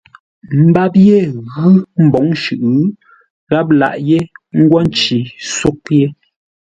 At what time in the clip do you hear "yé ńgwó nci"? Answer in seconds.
4.09-5.17